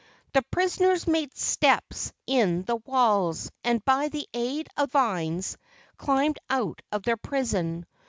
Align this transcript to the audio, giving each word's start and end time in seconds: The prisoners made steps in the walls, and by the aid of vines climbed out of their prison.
The 0.33 0.41
prisoners 0.41 1.05
made 1.05 1.37
steps 1.37 2.11
in 2.25 2.63
the 2.63 2.77
walls, 2.77 3.51
and 3.63 3.85
by 3.85 4.07
the 4.07 4.27
aid 4.33 4.67
of 4.75 4.91
vines 4.93 5.59
climbed 5.95 6.39
out 6.49 6.81
of 6.91 7.03
their 7.03 7.17
prison. 7.17 7.85